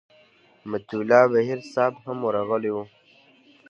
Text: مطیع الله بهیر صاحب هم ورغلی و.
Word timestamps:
مطیع 0.69 0.99
الله 1.01 1.23
بهیر 1.31 1.59
صاحب 1.73 1.93
هم 2.05 2.17
ورغلی 2.25 2.71
و. 2.75 2.77